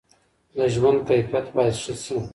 [0.55, 2.17] د ژوند کیفیت باید ښه سي.